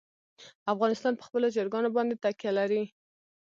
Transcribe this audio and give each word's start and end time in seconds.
افغانستان 0.73 1.13
په 1.15 1.23
خپلو 1.27 1.47
چرګانو 1.55 1.89
باندې 1.95 2.19
تکیه 2.23 2.51
لري. 2.59 2.83